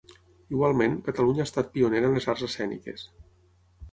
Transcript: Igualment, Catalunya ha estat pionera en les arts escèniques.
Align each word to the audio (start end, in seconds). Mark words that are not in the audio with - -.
Igualment, 0.53 0.95
Catalunya 1.09 1.43
ha 1.43 1.49
estat 1.49 1.69
pionera 1.77 2.09
en 2.11 2.17
les 2.17 2.27
arts 2.33 2.47
escèniques. 2.47 3.07